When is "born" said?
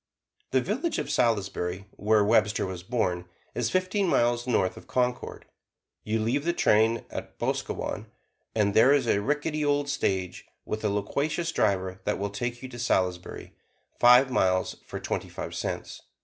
2.81-3.25